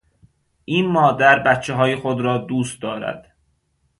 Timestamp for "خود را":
1.95-2.37